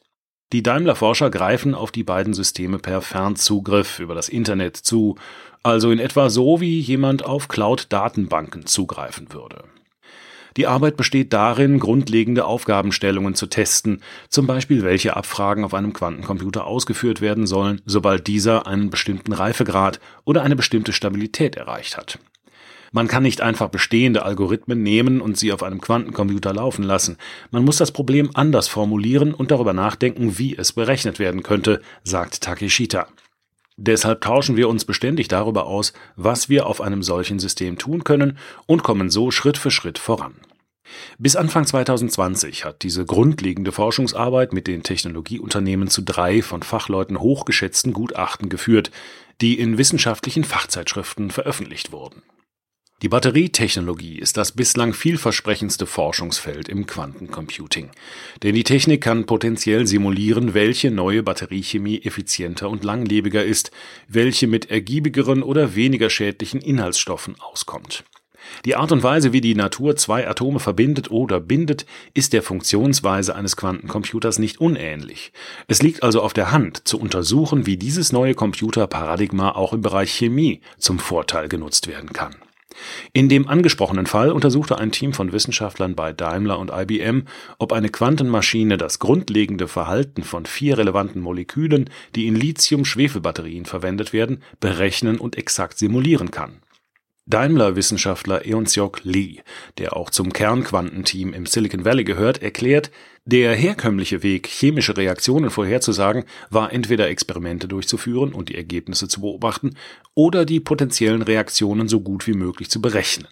Die 0.51 0.63
Daimler-Forscher 0.63 1.29
greifen 1.29 1.75
auf 1.75 1.91
die 1.91 2.03
beiden 2.03 2.34
Systeme 2.34 2.79
per 2.79 3.01
Fernzugriff 3.01 4.00
über 4.00 4.15
das 4.15 4.29
Internet 4.29 4.77
zu, 4.77 5.15
also 5.62 5.91
in 5.91 6.00
etwa 6.00 6.29
so, 6.32 6.60
wie 6.60 6.79
jemand 6.79 7.24
auf 7.24 7.48
Cloud-Datenbanken 7.48 8.65
zugreifen 8.65 9.32
würde. 9.32 9.65
Die 10.58 10.65
Arbeit 10.65 10.98
besteht 10.98 11.34
darin, 11.34 11.79
grundlegende 11.79 12.46
Aufgabenstellungen 12.46 13.36
zu 13.36 13.46
testen, 13.46 14.01
zum 14.29 14.48
Beispiel 14.48 14.82
welche 14.82 15.15
Abfragen 15.15 15.63
auf 15.63 15.75
einem 15.75 15.94
Quantencomputer 15.94 16.65
ausgeführt 16.65 17.22
werden 17.22 17.46
sollen, 17.46 17.82
sobald 17.86 18.25
dieser 18.25 18.65
einen 18.65 18.89
bestimmten 18.89 19.34
Reifegrad 19.34 20.00
oder 20.25 20.41
eine 20.41 20.56
bestimmte 20.56 20.94
Stabilität 20.94 21.56
erreicht 21.58 21.96
hat. 21.96 22.18
Man 22.91 23.08
kann 23.08 23.24
nicht 23.24 23.41
einfach 23.41 23.69
bestehende 23.69 24.24
Algorithmen 24.24 24.81
nehmen 24.81 25.22
und 25.22 25.38
sie 25.38 25.51
auf 25.51 25.63
einem 25.63 25.81
Quantencomputer 25.81 26.53
laufen 26.53 26.84
lassen. 26.84 27.17
Man 27.51 27.63
muss 27.63 27.77
das 27.77 27.91
Problem 27.91 28.31
anders 28.34 28.67
formulieren 28.67 29.34
und 29.34 29.51
darüber 29.51 29.74
nachdenken, 29.74 30.38
wie 30.38 30.58
es 30.58 30.74
berechnet 30.74 31.19
werden 31.19 31.43
könnte, 31.43 31.81
sagt 32.03 32.41
Takeshita. 32.41 33.08
Deshalb 33.77 34.22
tauschen 34.22 34.58
wir 34.58 34.67
uns 34.67 34.84
beständig 34.84 35.29
darüber 35.29 35.65
aus, 35.65 35.93
was 36.17 36.50
wir 36.50 36.65
auf 36.65 36.81
einem 36.81 37.01
solchen 37.01 37.39
System 37.39 37.77
tun 37.77 38.03
können 38.03 38.38
und 38.65 38.84
kommen 38.84 39.10
so 39.10 39.31
Schritt 39.31 39.58
für 39.58 39.72
Schritt 39.72 39.98
voran. 39.98 40.36
Bis 41.17 41.36
Anfang 41.36 41.65
2020 41.65 42.65
hat 42.65 42.84
diese 42.84 43.05
grundlegende 43.05 43.72
Forschungsarbeit 43.72 44.53
mit 44.53 44.67
den 44.67 44.84
Technologieunternehmen 44.84 45.88
zu 45.88 46.01
drei 46.01 46.41
von 46.41 46.63
Fachleuten 46.63 47.19
hochgeschätzten 47.19 47.93
Gutachten 47.93 48.50
geführt, 48.50 48.91
die 49.39 49.58
in 49.60 49.77
wissenschaftlichen 49.77 50.43
Fachzeitschriften 50.43 51.31
veröffentlicht 51.31 51.91
wurden. 51.91 52.22
Die 53.01 53.08
Batterietechnologie 53.08 54.20
ist 54.20 54.36
das 54.36 54.51
bislang 54.51 54.94
vielversprechendste 54.94 55.86
Forschungsfeld 55.86 56.68
im 56.68 56.86
Quantencomputing. 56.86 57.91
Denn 58.44 58.56
die 58.56 58.65
Technik 58.65 59.01
kann 59.01 59.25
potenziell 59.25 59.88
simulieren, 59.88 60.53
welche 60.53 60.91
neue 60.91 61.24
Batteriechemie 61.24 62.01
effizienter 62.03 62.70
und 62.70 62.84
langlebiger 62.84 63.46
ist, 63.46 63.72
welche 64.10 64.48
mit 64.48 64.70
ergiebigeren 64.70 65.44
oder 65.44 65.75
weniger 65.75 66.10
schädlichen 66.10 66.60
Inhaltsstoffen 66.60 67.36
auskommt. 67.39 68.03
Die 68.65 68.75
Art 68.75 68.91
und 68.91 69.01
Weise, 69.01 69.32
wie 69.32 69.41
die 69.41 69.56
Natur 69.56 69.96
zwei 69.96 70.27
Atome 70.27 70.60
verbindet 70.60 71.10
oder 71.10 71.39
bindet, 71.39 71.86
ist 72.13 72.34
der 72.34 72.44
Funktionsweise 72.44 73.34
eines 73.34 73.56
Quantencomputers 73.56 74.39
nicht 74.39 74.60
unähnlich. 74.60 75.32
Es 75.68 75.82
liegt 75.82 76.03
also 76.03 76.22
auf 76.22 76.34
der 76.34 76.51
Hand, 76.51 76.88
zu 76.88 77.00
untersuchen, 77.00 77.65
wie 77.65 77.77
dieses 77.77 78.12
neue 78.12 78.34
Computerparadigma 78.34 79.51
auch 79.51 79.72
im 79.72 79.82
Bereich 79.82 80.12
Chemie 80.12 80.62
zum 80.77 81.00
Vorteil 81.00 81.48
genutzt 81.48 81.88
werden 81.88 82.12
kann. 82.12 82.36
In 83.12 83.28
dem 83.28 83.48
angesprochenen 83.48 84.06
Fall 84.06 84.32
untersuchte 84.32 84.78
ein 84.78 84.92
Team 84.92 85.13
von 85.13 85.32
Wissenschaftlern 85.32 85.96
bei 85.96 86.13
Daimler 86.13 86.60
und 86.60 86.72
IBM, 86.72 87.24
ob 87.58 87.74
eine 87.74 87.89
Quantenmaschine 87.89 88.78
das 88.78 89.00
grundlegende 89.00 89.68
Verhalten 89.68 90.24
von 90.24 90.46
vier 90.46 90.78
relevanten 90.78 91.22
Molekülen, 91.22 91.89
die 92.16 92.28
in 92.28 92.36
Lithium-Schwefelbatterien 92.36 93.66
verwendet 93.66 94.13
werden, 94.13 94.44
berechnen 94.60 95.18
und 95.18 95.38
exakt 95.38 95.80
simulieren 95.80 96.30
kann 96.30 96.60
Daimler-Wissenschaftler 97.29 98.41
Eunseok 98.45 99.01
Lee, 99.03 99.41
der 99.77 99.95
auch 99.95 100.09
zum 100.09 100.33
Kernquantenteam 100.33 101.33
im 101.33 101.45
Silicon 101.45 101.86
Valley 101.86 102.03
gehört, 102.03 102.41
erklärt, 102.41 102.91
der 103.25 103.55
herkömmliche 103.55 104.24
Weg, 104.24 104.48
chemische 104.48 104.98
Reaktionen 104.98 105.51
vorherzusagen, 105.51 106.24
war 106.50 106.74
entweder 106.74 107.07
Experimente 107.09 107.67
durchzuführen 107.67 108.33
und 108.33 108.50
die 108.50 108.55
Ergebnisse 108.55 109.07
zu 109.07 109.21
beobachten 109.21 109.75
oder 110.15 110.45
die 110.45 110.59
potenziellen 110.59 111.21
Reaktionen 111.21 111.88
so 111.88 112.01
gut 112.01 112.25
wie 112.25 112.33
möglich 112.33 112.69
zu 112.71 112.81
berechnen. 112.81 113.27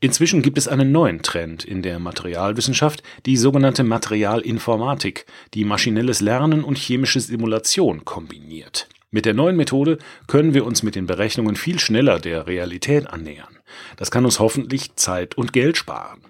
Inzwischen 0.00 0.42
gibt 0.42 0.58
es 0.58 0.68
einen 0.68 0.92
neuen 0.92 1.22
Trend 1.22 1.64
in 1.64 1.80
der 1.80 1.98
Materialwissenschaft, 1.98 3.02
die 3.24 3.36
sogenannte 3.36 3.84
Materialinformatik, 3.84 5.24
die 5.54 5.64
maschinelles 5.64 6.20
Lernen 6.20 6.64
und 6.64 6.76
chemische 6.76 7.20
Simulation 7.20 8.04
kombiniert. 8.04 8.88
Mit 9.14 9.26
der 9.26 9.34
neuen 9.34 9.54
Methode 9.54 9.98
können 10.26 10.54
wir 10.54 10.66
uns 10.66 10.82
mit 10.82 10.96
den 10.96 11.06
Berechnungen 11.06 11.54
viel 11.54 11.78
schneller 11.78 12.18
der 12.18 12.48
Realität 12.48 13.06
annähern. 13.06 13.60
Das 13.96 14.10
kann 14.10 14.24
uns 14.24 14.40
hoffentlich 14.40 14.96
Zeit 14.96 15.36
und 15.38 15.52
Geld 15.52 15.76
sparen. 15.76 16.20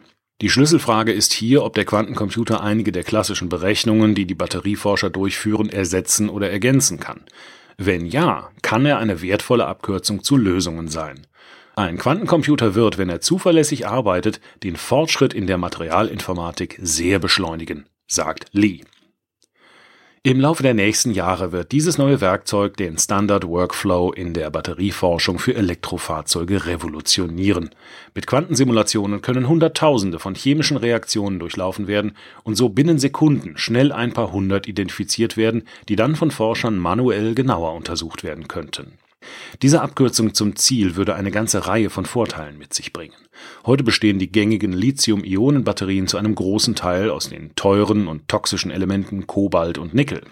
Die 0.42 0.50
Schlüsselfrage 0.50 1.10
ist 1.10 1.32
hier, 1.32 1.62
ob 1.62 1.72
der 1.72 1.86
Quantencomputer 1.86 2.62
einige 2.62 2.92
der 2.92 3.02
klassischen 3.02 3.48
Berechnungen, 3.48 4.14
die 4.14 4.26
die 4.26 4.34
Batterieforscher 4.34 5.08
durchführen, 5.08 5.70
ersetzen 5.70 6.28
oder 6.28 6.50
ergänzen 6.50 7.00
kann. 7.00 7.22
Wenn 7.78 8.04
ja, 8.04 8.50
kann 8.60 8.84
er 8.84 8.98
eine 8.98 9.22
wertvolle 9.22 9.64
Abkürzung 9.64 10.22
zu 10.22 10.36
Lösungen 10.36 10.88
sein. 10.88 11.26
Ein 11.76 11.96
Quantencomputer 11.96 12.74
wird, 12.74 12.98
wenn 12.98 13.08
er 13.08 13.22
zuverlässig 13.22 13.86
arbeitet, 13.86 14.42
den 14.62 14.76
Fortschritt 14.76 15.32
in 15.32 15.46
der 15.46 15.56
Materialinformatik 15.56 16.78
sehr 16.82 17.18
beschleunigen, 17.18 17.86
sagt 18.06 18.48
Lee. 18.52 18.82
Im 20.26 20.40
Laufe 20.40 20.62
der 20.62 20.72
nächsten 20.72 21.10
Jahre 21.10 21.52
wird 21.52 21.70
dieses 21.70 21.98
neue 21.98 22.22
Werkzeug 22.22 22.78
den 22.78 22.96
Standard 22.96 23.46
Workflow 23.46 24.10
in 24.10 24.32
der 24.32 24.48
Batterieforschung 24.48 25.38
für 25.38 25.54
Elektrofahrzeuge 25.54 26.64
revolutionieren. 26.64 27.68
Mit 28.14 28.26
Quantensimulationen 28.26 29.20
können 29.20 29.46
Hunderttausende 29.46 30.18
von 30.18 30.34
chemischen 30.34 30.78
Reaktionen 30.78 31.40
durchlaufen 31.40 31.88
werden 31.88 32.16
und 32.42 32.54
so 32.54 32.70
binnen 32.70 32.98
Sekunden 32.98 33.58
schnell 33.58 33.92
ein 33.92 34.14
paar 34.14 34.32
hundert 34.32 34.66
identifiziert 34.66 35.36
werden, 35.36 35.64
die 35.90 35.96
dann 35.96 36.16
von 36.16 36.30
Forschern 36.30 36.78
manuell 36.78 37.34
genauer 37.34 37.74
untersucht 37.74 38.24
werden 38.24 38.48
könnten. 38.48 38.94
Diese 39.62 39.82
Abkürzung 39.82 40.34
zum 40.34 40.56
Ziel 40.56 40.96
würde 40.96 41.14
eine 41.14 41.30
ganze 41.30 41.66
Reihe 41.66 41.90
von 41.90 42.06
Vorteilen 42.06 42.58
mit 42.58 42.74
sich 42.74 42.92
bringen. 42.92 43.14
Heute 43.66 43.84
bestehen 43.84 44.18
die 44.18 44.30
gängigen 44.30 44.72
Lithium-Ionen-Batterien 44.72 46.06
zu 46.06 46.18
einem 46.18 46.34
großen 46.34 46.74
Teil 46.74 47.10
aus 47.10 47.30
den 47.30 47.54
teuren 47.56 48.06
und 48.06 48.28
toxischen 48.28 48.70
Elementen 48.70 49.26
Kobalt 49.26 49.78
und 49.78 49.94
Nickel. 49.94 50.22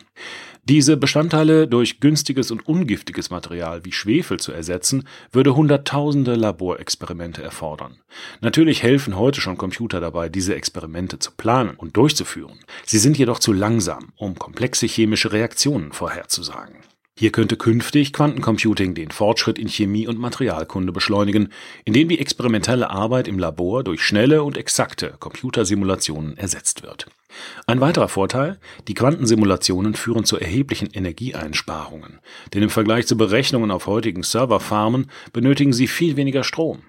Diese 0.64 0.96
Bestandteile 0.96 1.66
durch 1.66 1.98
günstiges 1.98 2.52
und 2.52 2.68
ungiftiges 2.68 3.30
Material 3.30 3.84
wie 3.84 3.90
Schwefel 3.90 4.38
zu 4.38 4.52
ersetzen, 4.52 5.08
würde 5.32 5.56
hunderttausende 5.56 6.36
Laborexperimente 6.36 7.42
erfordern. 7.42 7.96
Natürlich 8.40 8.84
helfen 8.84 9.18
heute 9.18 9.40
schon 9.40 9.58
Computer 9.58 10.00
dabei, 10.00 10.28
diese 10.28 10.54
Experimente 10.54 11.18
zu 11.18 11.32
planen 11.32 11.74
und 11.76 11.96
durchzuführen. 11.96 12.60
Sie 12.86 12.98
sind 12.98 13.18
jedoch 13.18 13.40
zu 13.40 13.52
langsam, 13.52 14.12
um 14.14 14.36
komplexe 14.36 14.86
chemische 14.86 15.32
Reaktionen 15.32 15.90
vorherzusagen. 15.90 16.76
Hier 17.22 17.30
könnte 17.30 17.56
künftig 17.56 18.12
Quantencomputing 18.12 18.96
den 18.96 19.12
Fortschritt 19.12 19.56
in 19.56 19.68
Chemie 19.68 20.08
und 20.08 20.18
Materialkunde 20.18 20.90
beschleunigen, 20.90 21.52
indem 21.84 22.08
die 22.08 22.18
experimentelle 22.18 22.90
Arbeit 22.90 23.28
im 23.28 23.38
Labor 23.38 23.84
durch 23.84 24.02
schnelle 24.02 24.42
und 24.42 24.56
exakte 24.56 25.14
Computersimulationen 25.20 26.36
ersetzt 26.36 26.82
wird. 26.82 27.06
Ein 27.68 27.80
weiterer 27.80 28.08
Vorteil, 28.08 28.58
die 28.88 28.94
Quantensimulationen 28.94 29.94
führen 29.94 30.24
zu 30.24 30.36
erheblichen 30.36 30.88
Energieeinsparungen, 30.92 32.18
denn 32.54 32.64
im 32.64 32.70
Vergleich 32.70 33.06
zu 33.06 33.16
Berechnungen 33.16 33.70
auf 33.70 33.86
heutigen 33.86 34.24
Serverfarmen 34.24 35.08
benötigen 35.32 35.72
sie 35.72 35.86
viel 35.86 36.16
weniger 36.16 36.42
Strom. 36.42 36.82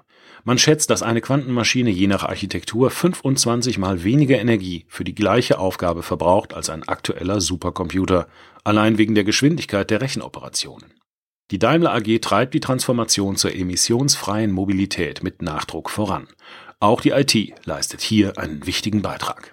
Man 0.46 0.58
schätzt, 0.58 0.90
dass 0.90 1.04
eine 1.04 1.22
Quantenmaschine 1.22 1.90
je 1.90 2.08
nach 2.08 2.24
Architektur 2.24 2.92
25 2.92 3.78
mal 3.78 4.04
weniger 4.04 4.40
Energie 4.40 4.86
für 4.90 5.06
die 5.06 5.16
gleiche 5.16 5.58
Aufgabe 5.58 6.04
verbraucht 6.04 6.54
als 6.54 6.70
ein 6.70 6.84
aktueller 6.84 7.40
Supercomputer, 7.40 8.28
allein 8.66 8.98
wegen 8.98 9.16
der 9.16 9.24
Geschwindigkeit 9.24 9.90
der 9.90 10.02
Rechenoperationen. 10.02 10.94
Die 11.52 11.60
Daimler 11.60 11.94
AG 11.94 12.20
treibt 12.20 12.54
die 12.54 12.60
Transformation 12.60 13.38
zur 13.38 13.54
emissionsfreien 13.56 14.52
Mobilität 14.52 15.24
mit 15.24 15.42
Nachdruck 15.42 15.90
voran. 15.90 16.28
Auch 16.80 17.00
die 17.00 17.12
IT 17.12 17.36
leistet 17.66 18.02
hier 18.02 18.38
einen 18.38 18.66
wichtigen 18.66 19.02
Beitrag. 19.02 19.52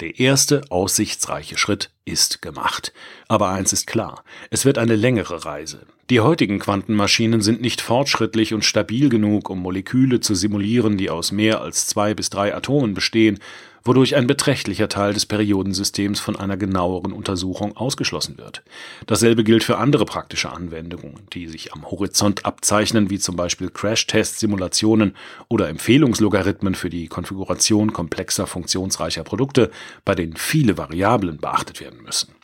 Der 0.00 0.20
erste 0.20 0.62
aussichtsreiche 0.70 1.58
Schritt 1.58 1.90
ist 2.04 2.40
gemacht. 2.40 2.92
Aber 3.26 3.48
eins 3.48 3.72
ist 3.72 3.88
klar, 3.88 4.22
es 4.48 4.64
wird 4.64 4.78
eine 4.78 4.94
längere 4.94 5.44
Reise. 5.44 5.86
Die 6.08 6.20
heutigen 6.20 6.60
Quantenmaschinen 6.60 7.40
sind 7.42 7.60
nicht 7.60 7.80
fortschrittlich 7.80 8.54
und 8.54 8.64
stabil 8.64 9.08
genug, 9.08 9.50
um 9.50 9.58
Moleküle 9.58 10.20
zu 10.20 10.36
simulieren, 10.36 10.98
die 10.98 11.10
aus 11.10 11.32
mehr 11.32 11.60
als 11.62 11.88
zwei 11.88 12.14
bis 12.14 12.30
drei 12.30 12.54
Atomen 12.54 12.94
bestehen, 12.94 13.40
wodurch 13.88 14.14
ein 14.14 14.26
beträchtlicher 14.26 14.88
Teil 14.88 15.14
des 15.14 15.26
Periodensystems 15.26 16.20
von 16.20 16.36
einer 16.36 16.56
genaueren 16.56 17.12
Untersuchung 17.12 17.76
ausgeschlossen 17.76 18.38
wird. 18.38 18.62
Dasselbe 19.06 19.42
gilt 19.42 19.64
für 19.64 19.78
andere 19.78 20.04
praktische 20.04 20.52
Anwendungen, 20.52 21.14
die 21.32 21.48
sich 21.48 21.72
am 21.72 21.90
Horizont 21.90 22.44
abzeichnen, 22.44 23.10
wie 23.10 23.18
zum 23.18 23.34
Beispiel 23.34 23.70
Crash-Test-Simulationen 23.70 25.16
oder 25.48 25.68
Empfehlungslogarithmen 25.68 26.74
für 26.74 26.90
die 26.90 27.08
Konfiguration 27.08 27.92
komplexer 27.92 28.46
funktionsreicher 28.46 29.24
Produkte, 29.24 29.70
bei 30.04 30.14
denen 30.14 30.36
viele 30.36 30.78
Variablen 30.78 31.38
beachtet 31.38 31.80
werden 31.80 32.02
müssen. 32.02 32.37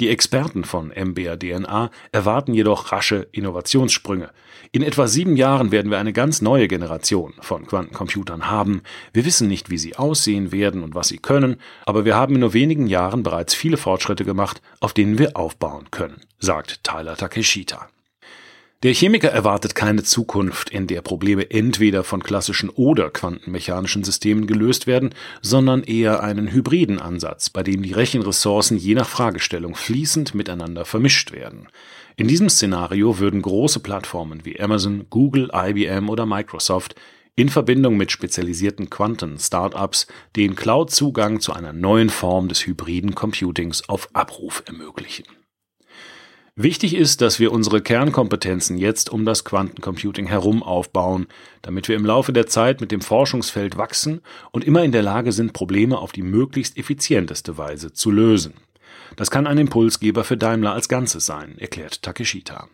Die 0.00 0.08
Experten 0.08 0.64
von 0.64 0.88
MBRDNA 0.88 1.90
erwarten 2.12 2.54
jedoch 2.54 2.92
rasche 2.92 3.28
Innovationssprünge. 3.32 4.30
In 4.72 4.82
etwa 4.82 5.06
sieben 5.06 5.36
Jahren 5.36 5.70
werden 5.70 5.90
wir 5.90 5.98
eine 5.98 6.12
ganz 6.12 6.40
neue 6.40 6.68
Generation 6.68 7.34
von 7.40 7.66
Quantencomputern 7.66 8.50
haben. 8.50 8.82
Wir 9.12 9.24
wissen 9.24 9.48
nicht, 9.48 9.70
wie 9.70 9.78
sie 9.78 9.96
aussehen 9.96 10.50
werden 10.50 10.82
und 10.82 10.94
was 10.94 11.08
sie 11.08 11.18
können, 11.18 11.56
aber 11.84 12.04
wir 12.04 12.16
haben 12.16 12.34
in 12.34 12.40
nur 12.40 12.54
wenigen 12.54 12.86
Jahren 12.86 13.22
bereits 13.22 13.54
viele 13.54 13.76
Fortschritte 13.76 14.24
gemacht, 14.24 14.62
auf 14.80 14.92
denen 14.92 15.18
wir 15.18 15.36
aufbauen 15.36 15.90
können, 15.90 16.20
sagt 16.38 16.84
Tyler 16.84 17.16
Takeshita. 17.16 17.88
Der 18.82 18.94
Chemiker 18.94 19.28
erwartet 19.28 19.76
keine 19.76 20.02
Zukunft, 20.02 20.70
in 20.70 20.88
der 20.88 21.02
Probleme 21.02 21.52
entweder 21.52 22.02
von 22.02 22.20
klassischen 22.20 22.68
oder 22.68 23.10
quantenmechanischen 23.10 24.02
Systemen 24.02 24.48
gelöst 24.48 24.88
werden, 24.88 25.14
sondern 25.40 25.84
eher 25.84 26.20
einen 26.20 26.50
hybriden 26.50 26.98
Ansatz, 26.98 27.48
bei 27.48 27.62
dem 27.62 27.84
die 27.84 27.92
Rechenressourcen 27.92 28.76
je 28.76 28.96
nach 28.96 29.08
Fragestellung 29.08 29.76
fließend 29.76 30.34
miteinander 30.34 30.84
vermischt 30.84 31.30
werden. 31.30 31.68
In 32.16 32.26
diesem 32.26 32.48
Szenario 32.48 33.20
würden 33.20 33.40
große 33.40 33.78
Plattformen 33.78 34.44
wie 34.44 34.58
Amazon, 34.58 35.06
Google, 35.10 35.52
IBM 35.54 36.08
oder 36.08 36.26
Microsoft 36.26 36.96
in 37.36 37.50
Verbindung 37.50 37.96
mit 37.96 38.10
spezialisierten 38.10 38.90
Quanten-Startups 38.90 40.08
den 40.34 40.56
Cloud-Zugang 40.56 41.38
zu 41.38 41.52
einer 41.52 41.72
neuen 41.72 42.10
Form 42.10 42.48
des 42.48 42.66
hybriden 42.66 43.14
Computings 43.14 43.88
auf 43.88 44.08
Abruf 44.12 44.64
ermöglichen. 44.66 45.24
Wichtig 46.54 46.94
ist, 46.94 47.22
dass 47.22 47.40
wir 47.40 47.50
unsere 47.50 47.80
Kernkompetenzen 47.80 48.76
jetzt 48.76 49.08
um 49.08 49.24
das 49.24 49.42
Quantencomputing 49.44 50.26
herum 50.26 50.62
aufbauen, 50.62 51.26
damit 51.62 51.88
wir 51.88 51.96
im 51.96 52.04
Laufe 52.04 52.34
der 52.34 52.46
Zeit 52.46 52.82
mit 52.82 52.92
dem 52.92 53.00
Forschungsfeld 53.00 53.78
wachsen 53.78 54.20
und 54.50 54.62
immer 54.62 54.84
in 54.84 54.92
der 54.92 55.02
Lage 55.02 55.32
sind, 55.32 55.54
Probleme 55.54 55.96
auf 55.96 56.12
die 56.12 56.20
möglichst 56.20 56.76
effizienteste 56.76 57.56
Weise 57.56 57.94
zu 57.94 58.10
lösen. 58.10 58.52
Das 59.16 59.30
kann 59.30 59.46
ein 59.46 59.56
Impulsgeber 59.56 60.24
für 60.24 60.36
Daimler 60.36 60.74
als 60.74 60.90
Ganzes 60.90 61.24
sein, 61.24 61.56
erklärt 61.56 62.02
Takeshita. 62.02 62.68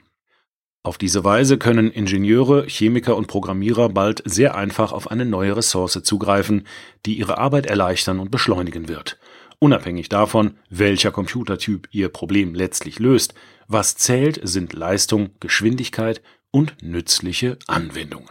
Auf 0.83 0.99
diese 0.99 1.23
Weise 1.23 1.57
können 1.57 1.93
Ingenieure, 1.93 2.67
Chemiker 2.67 3.17
und 3.17 3.29
Programmierer 3.29 3.91
bald 3.91 4.23
sehr 4.25 4.57
einfach 4.57 4.91
auf 4.91 5.09
eine 5.09 5.25
neue 5.25 5.57
Ressource 5.57 6.01
zugreifen, 6.03 6.67
die 7.07 7.17
ihre 7.17 7.39
Arbeit 7.39 7.67
erleichtern 7.67 8.19
und 8.19 8.33
beschleunigen 8.33 8.89
wird. 8.89 9.19
Unabhängig 9.61 10.09
davon, 10.09 10.57
welcher 10.71 11.11
Computertyp 11.11 11.89
ihr 11.91 12.09
Problem 12.09 12.55
letztlich 12.55 12.99
löst, 13.01 13.35
was 13.67 13.97
zählt, 13.97 14.41
sind 14.43 14.73
Leistung, 14.73 15.31
Geschwindigkeit 15.41 16.23
und 16.51 16.77
nützliche 16.81 17.59
Anwendungen. 17.67 18.31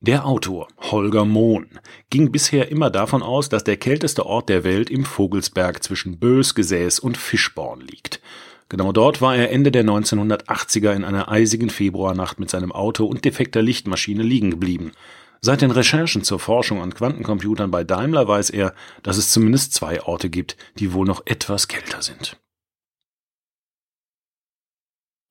Der 0.00 0.26
Autor 0.26 0.68
Holger 0.76 1.24
Mohn 1.24 1.78
ging 2.10 2.30
bisher 2.30 2.70
immer 2.70 2.90
davon 2.90 3.22
aus, 3.22 3.48
dass 3.48 3.64
der 3.64 3.78
kälteste 3.78 4.26
Ort 4.26 4.50
der 4.50 4.62
Welt 4.62 4.90
im 4.90 5.06
Vogelsberg 5.06 5.82
zwischen 5.82 6.18
Bös, 6.18 6.54
Gesäß 6.54 6.98
und 6.98 7.16
Fischborn 7.16 7.80
liegt. 7.80 8.20
Genau 8.68 8.92
dort 8.92 9.22
war 9.22 9.34
er 9.36 9.50
Ende 9.50 9.70
der 9.70 9.84
1980er 9.84 10.92
in 10.92 11.04
einer 11.04 11.30
eisigen 11.30 11.70
Februarnacht 11.70 12.38
mit 12.38 12.50
seinem 12.50 12.72
Auto 12.72 13.06
und 13.06 13.24
defekter 13.24 13.62
Lichtmaschine 13.62 14.22
liegen 14.22 14.50
geblieben. 14.50 14.92
Seit 15.44 15.60
den 15.60 15.70
Recherchen 15.70 16.24
zur 16.24 16.40
Forschung 16.40 16.80
an 16.80 16.94
Quantencomputern 16.94 17.70
bei 17.70 17.84
Daimler 17.84 18.26
weiß 18.26 18.48
er, 18.48 18.74
dass 19.02 19.18
es 19.18 19.28
zumindest 19.30 19.74
zwei 19.74 20.02
Orte 20.02 20.30
gibt, 20.30 20.56
die 20.78 20.94
wohl 20.94 21.06
noch 21.06 21.26
etwas 21.26 21.68
kälter 21.68 22.00
sind. 22.00 22.40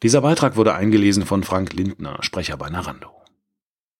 Dieser 0.03 0.21
Beitrag 0.21 0.55
wurde 0.55 0.75
eingelesen 0.75 1.25
von 1.25 1.41
Frank 1.41 1.73
Lindner, 1.73 2.21
Sprecher 2.21 2.57
bei 2.57 2.69
Narando. 2.69 3.22